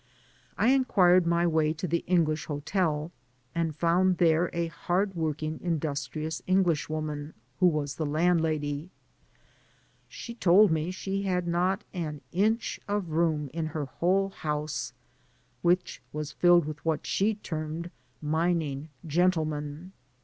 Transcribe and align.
I 0.57 0.69
inquired 0.69 1.27
my 1.27 1.45
way 1.45 1.73
to 1.73 1.87
the 1.87 2.03
English 2.07 2.45
hotel, 2.45 3.11
and 3.53 3.75
found 3.75 4.17
there 4.17 4.49
a 4.51 4.65
hard 4.65 5.13
working, 5.15 5.59
industrious 5.61 6.41
Englishwoman, 6.47 7.35
who 7.59 7.67
was 7.67 7.93
the 7.97 8.05
landlady. 8.07 8.89
She 10.09 10.33
told 10.33 10.71
me 10.71 10.89
she 10.89 11.21
had 11.21 11.47
not" 11.47 11.83
an 12.09 12.21
inch^ 12.33 12.79
of 12.87 13.11
room 13.11 13.51
in 13.53 13.67
her 13.67 13.85
whole 13.85 14.29
house, 14.29 14.91
which 15.61 16.01
was 16.11 16.31
filled 16.31 16.65
with 16.65 16.83
what 16.83 17.05
she 17.05 17.35
termed" 17.35 17.91
mining 18.39 18.89
gentlemen." 19.05 19.91